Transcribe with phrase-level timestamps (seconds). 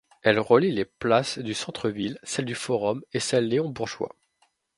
[0.23, 4.15] Elle relie les places du centre ville, celle du forum et celle Léon Bourgeois.